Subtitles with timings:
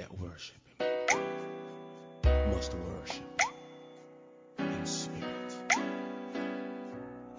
[0.00, 0.56] that worship
[2.48, 3.40] must worship
[4.58, 5.54] in spirit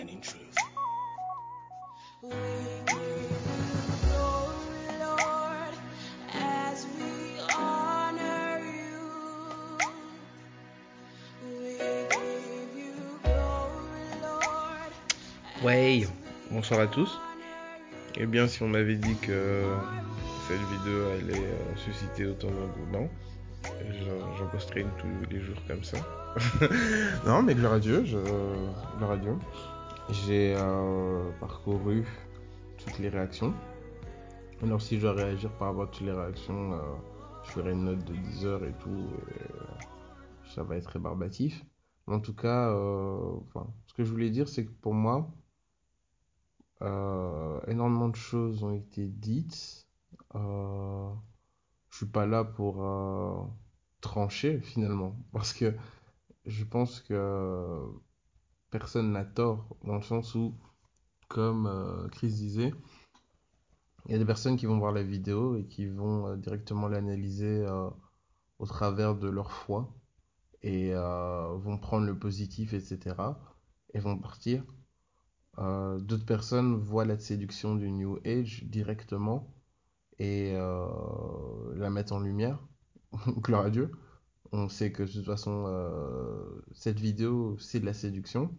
[0.00, 0.56] and in truth.
[16.50, 17.20] Bonsoir à tous.
[18.16, 19.62] Eh bien, si on m'avait dit que
[20.48, 23.08] cette vidéo allait euh, susciter autant d'engouement,
[24.38, 25.98] j'en posterais une tous les jours comme ça.
[27.26, 28.04] non, mais gloire à Dieu.
[30.10, 32.06] J'ai euh, parcouru
[32.78, 33.52] toutes les réactions.
[34.62, 36.78] Alors, si je dois réagir par rapport à toutes les réactions, euh,
[37.44, 39.08] je ferai une note de 10 heures et tout.
[39.34, 41.64] et, ça va être rébarbatif.
[42.06, 43.36] En tout cas, euh,
[43.86, 45.28] ce que je voulais dire, c'est que pour moi,
[47.66, 49.85] énormément de choses ont été dites.
[50.36, 51.10] Euh,
[51.90, 53.42] je suis pas là pour euh,
[54.02, 55.74] trancher finalement, parce que
[56.44, 57.82] je pense que
[58.70, 60.54] personne n'a tort dans le sens où,
[61.28, 62.74] comme euh, Chris disait,
[64.06, 66.88] il y a des personnes qui vont voir la vidéo et qui vont euh, directement
[66.88, 67.66] l'analyser
[68.58, 69.94] au travers de leur foi
[70.62, 73.16] et vont prendre le positif, etc.
[73.94, 74.64] et vont partir.
[75.58, 79.55] D'autres personnes voient la séduction du New Age directement
[80.18, 82.58] et euh, la mettent en lumière.
[83.38, 83.92] Gloire à Dieu.
[84.52, 88.54] On sait que de toute façon, euh, cette vidéo, c'est de la séduction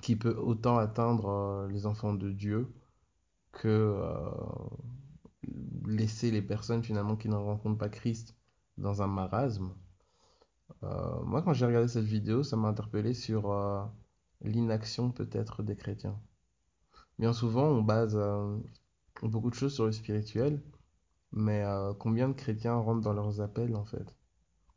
[0.00, 2.72] qui peut autant atteindre euh, les enfants de Dieu
[3.52, 4.00] que
[5.86, 8.36] laisser les personnes finalement qui ne rencontrent pas Christ
[8.78, 9.74] dans un marasme.
[10.82, 13.52] Moi, quand j'ai regardé cette vidéo, ça m'a interpellé sur
[14.42, 16.16] l'inaction peut-être des chrétiens.
[17.18, 18.16] Bien souvent, on base
[19.28, 20.62] beaucoup de choses sur le spirituel,
[21.32, 24.16] mais euh, combien de chrétiens rentrent dans leurs appels en fait?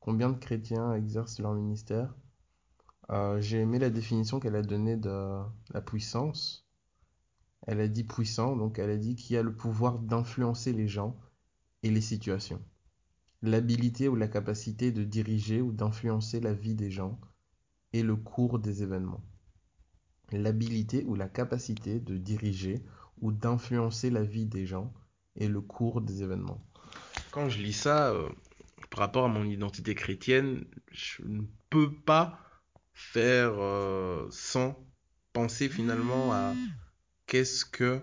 [0.00, 2.14] Combien de chrétiens exercent leur ministère?
[3.10, 5.40] Euh, j'ai aimé la définition qu'elle a donnée de
[5.72, 6.66] la puissance.
[7.66, 11.16] Elle a dit puissant, donc elle a dit qui a le pouvoir d'influencer les gens
[11.82, 12.60] et les situations.
[13.42, 17.20] L'habilité ou la capacité de diriger ou d'influencer la vie des gens
[17.92, 19.22] et le cours des événements.
[20.32, 22.84] L'habilité ou la capacité de diriger
[23.22, 24.92] ou d'influencer la vie des gens
[25.36, 26.62] et le cours des événements.
[27.30, 28.28] Quand je lis ça, euh,
[28.90, 32.38] par rapport à mon identité chrétienne, je ne peux pas
[32.92, 34.78] faire euh, sans
[35.32, 36.54] penser finalement à
[37.26, 38.02] qu'est-ce que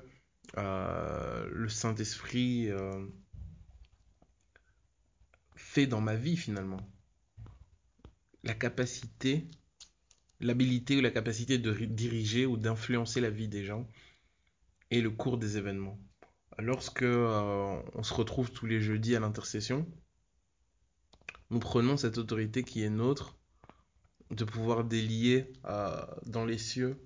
[0.58, 2.70] euh, le Saint-Esprit
[5.56, 6.80] fait dans ma vie finalement.
[8.44, 9.48] La capacité,
[10.40, 13.88] l'habilité ou la capacité de ri- diriger ou d'influencer la vie des gens
[14.92, 16.00] et le cours des événements.
[16.58, 19.88] Lorsque euh, on se retrouve tous les jeudis à l'intercession,
[21.50, 23.38] nous prenons cette autorité qui est nôtre
[24.32, 27.00] de pouvoir délier euh, dans les cieux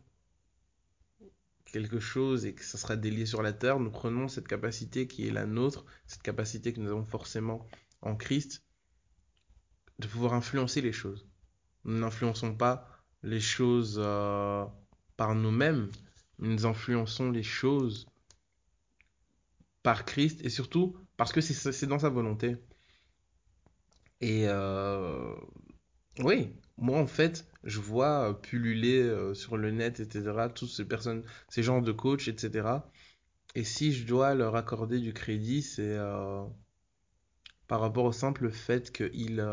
[1.73, 5.27] quelque chose et que ça sera délié sur la terre, nous prenons cette capacité qui
[5.27, 7.67] est la nôtre, cette capacité que nous avons forcément
[8.01, 8.63] en Christ,
[9.97, 11.27] de pouvoir influencer les choses.
[11.83, 12.87] Nous n'influençons pas
[13.23, 14.65] les choses euh,
[15.17, 15.89] par nous-mêmes,
[16.43, 18.05] nous influençons les choses
[19.81, 22.57] par Christ et surtout parce que c'est dans sa volonté.
[24.21, 25.35] Et euh,
[26.19, 31.23] oui, moi en fait, je vois pulluler euh, sur le net, etc., toutes ces personnes,
[31.49, 32.67] ces genres de coachs, etc.
[33.55, 36.43] Et si je dois leur accorder du crédit, c'est euh,
[37.67, 39.45] par rapport au simple fait qu'ils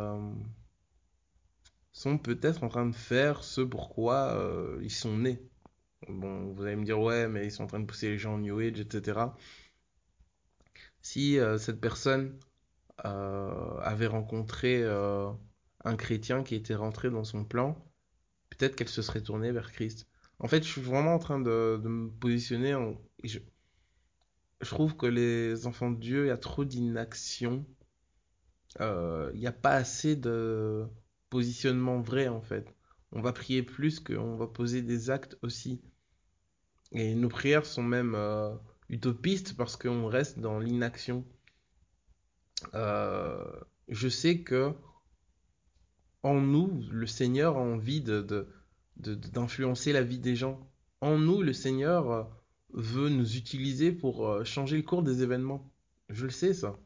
[1.92, 4.38] sont peut-être en train de faire ce pourquoi
[4.82, 5.40] ils sont nés.
[6.08, 8.34] Bon, vous allez me dire, ouais, mais ils sont en train de pousser les gens
[8.34, 9.36] au New Age, etc.
[11.02, 12.38] Si euh, cette personne
[13.04, 15.30] euh, avait rencontré euh,
[15.84, 17.76] un chrétien qui était rentré dans son plan,
[18.50, 20.06] peut-être qu'elle se serait tournée vers Christ.
[20.38, 22.74] En fait, je suis vraiment en train de, me positionner.
[23.24, 23.38] Je,
[24.60, 27.66] trouve que les enfants de Dieu, il y a trop d'inaction.
[28.80, 30.86] Il n'y a pas assez de
[31.28, 32.74] positionnement vrai, en fait.
[33.12, 35.80] On va prier plus qu'on va poser des actes aussi.
[36.92, 38.54] Et nos prières sont même euh,
[38.88, 41.24] utopistes parce qu'on reste dans l'inaction.
[42.74, 43.44] Euh,
[43.88, 44.72] je sais que
[46.22, 48.02] en nous, le Seigneur a envie
[48.96, 50.70] d'influencer la vie des gens.
[51.00, 52.24] En nous, le Seigneur euh,
[52.74, 55.72] veut nous utiliser pour changer le cours des événements.
[56.08, 56.78] Je le sais, ça.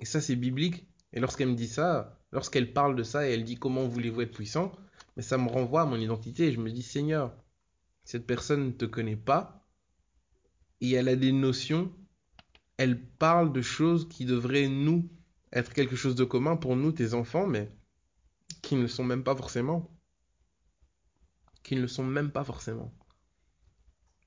[0.00, 0.86] Et ça, c'est biblique.
[1.12, 4.32] Et lorsqu'elle me dit ça, lorsqu'elle parle de ça et elle dit comment voulez-vous être
[4.32, 4.72] puissant,
[5.16, 7.32] mais ça me renvoie à mon identité je me dis, Seigneur,
[8.04, 9.66] cette personne ne te connaît pas
[10.80, 11.92] et elle a des notions,
[12.76, 15.08] elle parle de choses qui devraient nous
[15.52, 17.70] être quelque chose de commun pour nous, tes enfants, mais
[18.62, 19.90] qui ne le sont même pas forcément.
[21.62, 22.92] Qui ne le sont même pas forcément.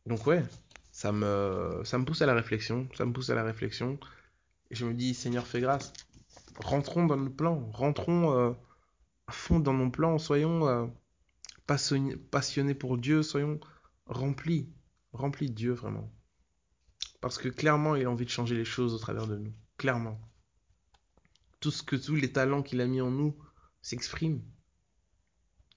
[0.06, 0.44] Donc ouais,
[0.92, 4.00] ça me, ça me pousse à la réflexion, ça me pousse à la réflexion.
[4.72, 5.92] Et je me dis, Seigneur, fais grâce.
[6.58, 8.52] Rentrons dans nos plans, rentrons euh,
[9.28, 10.86] à fond dans nos plans, soyons euh,
[11.68, 13.60] passionnés, pour Dieu, soyons
[14.06, 14.70] remplis,
[15.14, 16.12] remplis de Dieu vraiment.
[17.22, 19.54] Parce que clairement, il a envie de changer les choses au travers de nous.
[19.78, 20.20] Clairement.
[21.88, 23.36] Que tous les talents qu'il a mis en nous
[23.82, 24.44] s'expriment.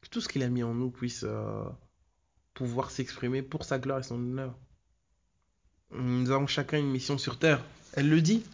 [0.03, 1.65] Que tout ce qu'il a mis en nous puisse euh,
[2.53, 4.59] pouvoir s'exprimer pour sa gloire et son honneur.
[5.93, 7.65] Nous avons chacun une mission sur Terre.
[7.95, 8.45] Elle le dit.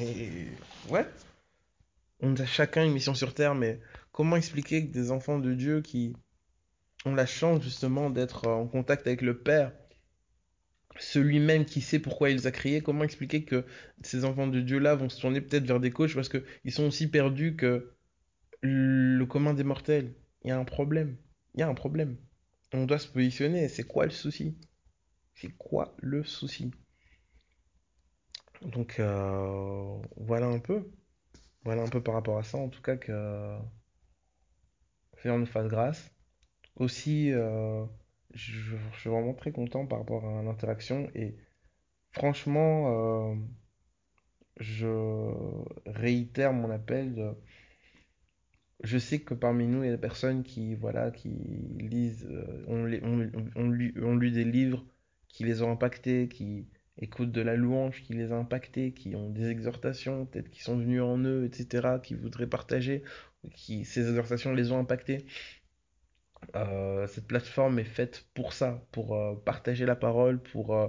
[0.00, 0.46] Et
[0.88, 1.06] ouais.
[2.20, 3.78] On a chacun une mission sur Terre, mais
[4.16, 6.16] comment expliquer que des enfants de Dieu qui
[7.04, 9.72] ont la chance justement d'être en contact avec le Père,
[10.98, 13.66] celui même qui sait pourquoi il les a créés, comment expliquer que
[14.02, 17.08] ces enfants de Dieu-là vont se tourner peut-être vers des coachs parce qu'ils sont aussi
[17.10, 17.92] perdus que
[18.62, 20.14] le commun des mortels?
[20.44, 21.18] Il y a un problème.
[21.54, 22.16] Il y a un problème.
[22.72, 23.68] On doit se positionner.
[23.68, 24.56] C'est quoi le souci?
[25.34, 26.70] C'est quoi le souci?
[28.62, 30.90] Donc euh, voilà un peu.
[31.64, 33.58] Voilà un peu par rapport à ça, en tout cas que
[35.16, 36.10] Seigneur nous fasse grâce.
[36.76, 37.84] Aussi, euh,
[38.34, 41.36] je, suis vraiment très content par rapport à l'interaction et
[42.12, 43.34] franchement, euh,
[44.58, 45.32] je
[45.86, 47.34] réitère mon appel.
[48.82, 51.30] Je sais que parmi nous, il y a des personnes qui, voilà, qui
[51.78, 52.64] lisent, euh,
[53.56, 53.64] ont
[54.14, 54.84] lu, des livres
[55.28, 59.30] qui les ont impactés, qui écoutent de la louange qui les a impactés, qui ont
[59.30, 63.02] des exhortations, peut-être qui sont venues en eux, etc., qui voudraient partager,
[63.54, 65.26] ces exhortations les ont impactés.
[66.54, 70.88] Euh, cette plateforme est faite pour ça, pour euh, partager la parole, pour euh,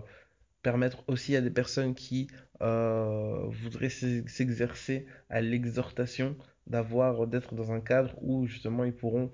[0.61, 2.27] permettre aussi à des personnes qui
[2.59, 9.31] voudraient s'exercer à l'exhortation d'avoir, d'être dans un cadre où justement ils pourront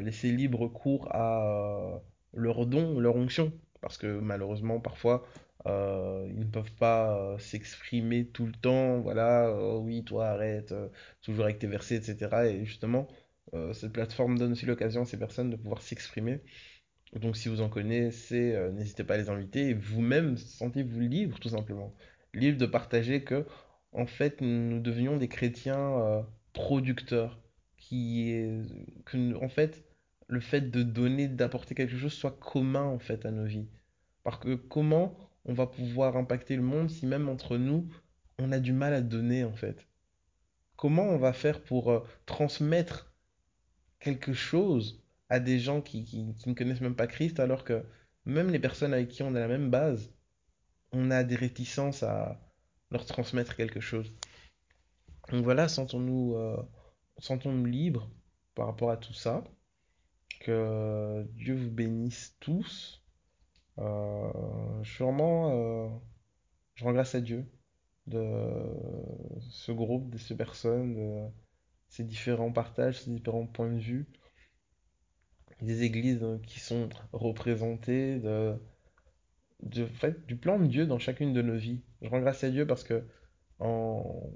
[0.00, 2.00] laisser libre cours à
[2.32, 3.52] leur don, leur onction.
[3.80, 5.26] Parce que malheureusement, parfois,
[5.66, 9.00] euh, ils ne peuvent pas euh, s'exprimer tout le temps.
[9.00, 10.88] Voilà, oh oui, toi arrête, euh,
[11.22, 12.46] toujours avec tes versets, etc.
[12.46, 13.08] Et justement,
[13.54, 16.40] euh, cette plateforme donne aussi l'occasion à ces personnes de pouvoir s'exprimer.
[17.14, 21.38] Donc si vous en connaissez, euh, n'hésitez pas à les inviter et vous-même sentez-vous libre
[21.38, 21.94] tout simplement.
[22.34, 23.46] Libre de partager que
[23.92, 26.22] en fait nous devenions des chrétiens euh,
[26.54, 27.40] producteurs
[27.76, 28.34] qui
[29.04, 29.84] que en fait
[30.28, 33.68] le fait de donner, d'apporter quelque chose soit commun en fait à nos vies.
[34.24, 37.88] Parce que comment on va pouvoir impacter le monde si même entre nous
[38.38, 39.86] on a du mal à donner en fait?
[40.76, 43.14] Comment on va faire pour euh, transmettre
[44.00, 47.84] quelque chose à des gens qui, ne connaissent même pas Christ, alors que
[48.26, 50.12] même les personnes avec qui on a la même base,
[50.92, 52.40] on a des réticences à
[52.90, 54.12] leur transmettre quelque chose.
[55.30, 56.56] Donc voilà, sentons-nous euh,
[57.18, 58.10] sentons-nous libres
[58.54, 59.44] par rapport à tout ça.
[60.40, 63.01] Que Dieu vous bénisse tous.
[63.78, 67.46] Euh, je rends grâce à Dieu
[68.06, 68.20] de
[69.40, 71.28] ce groupe, de ces personnes, de
[71.88, 74.06] ces différents partages, ces différents points de vue.
[75.60, 78.20] des églises euh, qui sont représentées,
[79.60, 81.82] du plan de Dieu dans chacune de nos vies.
[82.02, 83.04] Je rends grâce à Dieu parce que
[83.60, 84.30] en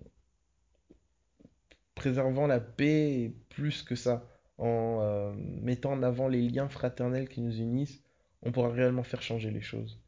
[1.94, 7.40] préservant la paix plus que ça, en euh, mettant en avant les liens fraternels qui
[7.40, 8.02] nous unissent,
[8.42, 10.00] on pourra réellement faire changer les choses.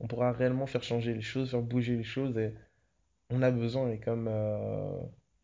[0.00, 2.54] On pourra réellement faire changer les choses, faire bouger les choses et
[3.30, 4.98] on a besoin, et comme euh,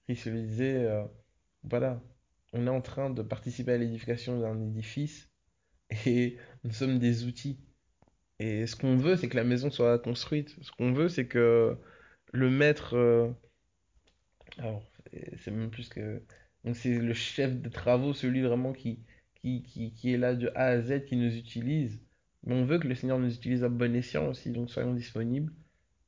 [0.09, 1.04] disait, euh,
[1.62, 2.02] voilà,
[2.52, 5.30] on est en train de participer à l'édification d'un édifice
[6.07, 7.61] et nous sommes des outils.
[8.40, 10.57] Et ce qu'on veut, c'est que la maison soit construite.
[10.62, 11.76] Ce qu'on veut, c'est que
[12.33, 12.95] le maître...
[12.97, 13.30] euh,
[14.59, 14.83] alors,
[15.38, 16.23] c'est même plus que...
[16.64, 19.04] Donc c'est le chef de travaux, celui vraiment qui
[19.45, 22.00] est là de A à Z, qui nous utilise.
[22.48, 25.52] Mais on veut que le Seigneur nous utilise à bon escient aussi, donc soyons disponibles.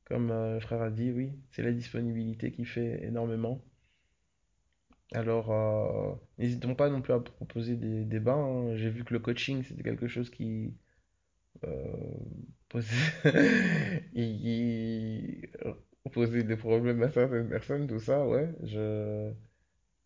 [0.05, 3.63] Comme euh, le frère a dit, oui, c'est la disponibilité qui fait énormément.
[5.13, 8.33] Alors, euh, n'hésitons pas non plus à proposer des débats.
[8.33, 8.75] hein.
[8.77, 10.73] J'ai vu que le coaching, c'était quelque chose qui,
[11.65, 11.81] euh,
[12.69, 12.95] poser
[16.43, 19.31] des problèmes à certaines personnes, tout ça, ouais, je,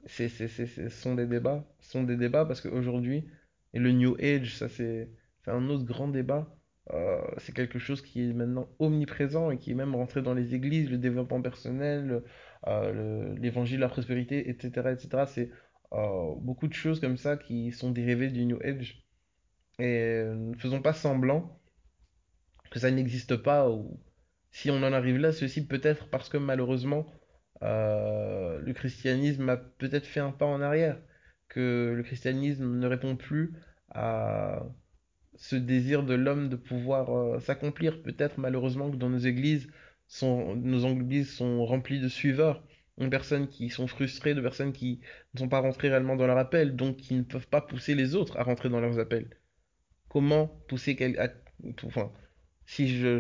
[0.08, 3.26] c'est- ce sont des débats, ce sont des débats parce qu'aujourd'hui,
[3.74, 5.10] et le New Age, ça c'est,
[5.46, 6.48] c'est un autre grand débat,
[6.94, 10.54] Euh, c'est quelque chose qui est maintenant omniprésent et qui est même rentré dans les
[10.56, 12.24] églises, le développement personnel,
[12.68, 15.50] euh, le- l'évangile, la prospérité, etc., etc., c'est
[15.94, 19.04] euh, beaucoup de choses comme ça qui sont dérivées du New Age.
[19.80, 21.60] Et ne faisons pas semblant
[22.72, 24.00] que ça n'existe pas, ou
[24.52, 27.08] si on en arrive là, ceci peut-être parce que malheureusement,
[27.62, 31.02] le christianisme a peut-être fait un pas en arrière,
[31.50, 33.54] que le christianisme ne répond plus
[33.90, 34.64] à
[35.38, 38.02] ce désir de l'homme de pouvoir euh, s'accomplir.
[38.02, 39.68] Peut-être malheureusement que dans nos églises,
[40.22, 42.64] nos églises sont remplies de suiveurs,
[42.98, 45.02] de personnes qui sont frustrées, de personnes qui
[45.34, 48.16] ne sont pas rentrées réellement dans leur appel, donc qui ne peuvent pas pousser les
[48.16, 49.30] autres à rentrer dans leurs appels.
[50.10, 51.30] Comment pousser quelqu'un...
[51.84, 52.12] Enfin,
[52.66, 53.20] si je,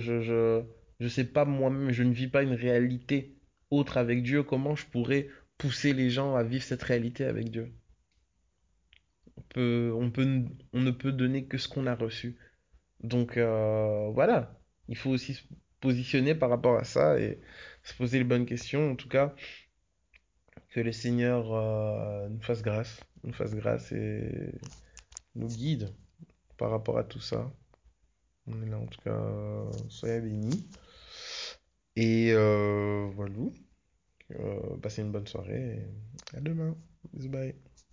[1.00, 3.36] je sais pas moi-même, je ne vis pas une réalité
[3.69, 7.74] autre avec Dieu, comment je pourrais pousser les gens à vivre cette réalité avec Dieu?
[9.56, 10.12] On
[10.74, 12.38] ne peut donner que ce qu'on a reçu.
[13.01, 15.44] Donc euh, voilà, il faut aussi se
[15.80, 17.39] positionner par rapport à ça et
[17.84, 18.92] se poser les bonnes questions.
[18.92, 19.36] En tout cas,
[20.70, 24.54] que le Seigneur euh, nous fasse grâce, nous fasse grâce et
[25.36, 25.94] nous guide
[26.58, 27.51] par rapport à tout ça.
[28.48, 29.22] On est là en tout cas,
[29.89, 30.70] soyez bénis.
[31.96, 33.36] Et euh, voilà,
[34.82, 35.88] passez une bonne soirée
[36.34, 36.75] à demain.
[37.13, 37.56] Bye.